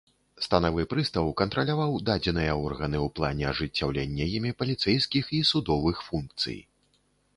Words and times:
Станавы 0.45 0.83
прыстаў 0.93 1.27
кантраляваў 1.41 1.93
дадзеныя 2.07 2.55
органы 2.69 2.97
ў 3.05 3.13
плане 3.19 3.45
ажыццяўлення 3.53 4.25
імі 4.39 4.51
паліцэйскіх 4.63 5.25
і 5.41 5.45
судовых 5.51 5.97
функцый. 6.11 6.59